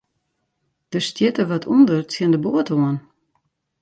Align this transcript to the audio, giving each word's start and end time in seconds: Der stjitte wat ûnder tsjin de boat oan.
Der 0.93 0.99
stjitte 1.07 1.43
wat 1.51 1.69
ûnder 1.73 1.99
tsjin 2.05 2.33
de 2.33 2.39
boat 2.43 2.69
oan. 2.75 2.97